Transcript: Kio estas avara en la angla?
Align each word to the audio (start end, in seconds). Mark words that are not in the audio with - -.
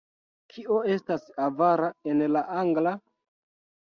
Kio 0.53 0.77
estas 0.93 1.27
avara 1.49 1.91
en 2.13 2.25
la 2.33 2.43
angla? 2.63 2.95